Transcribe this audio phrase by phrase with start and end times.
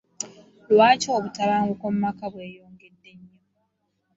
[0.71, 3.39] Lwaki obutabanguko mu maka bweyongedde nnyo?